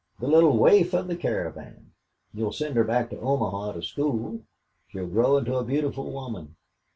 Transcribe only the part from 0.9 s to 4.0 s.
of the caravan you'll send her back to Omaha to